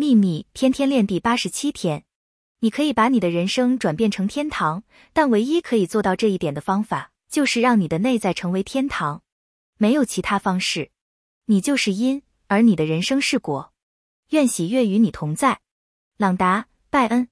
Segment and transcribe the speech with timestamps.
[0.00, 2.04] 秘密天天练第八十七天。
[2.60, 9.22] 你可以把你的人生转变成天堂但唯一可以做到这一点的方法就是让你的内在成为天堂。
[9.76, 10.92] 没有其他方式。
[11.46, 13.72] 你就是因而你的人生是果。
[14.28, 15.58] 愿喜悦与你同在。
[16.16, 17.28] 朗达拜恩。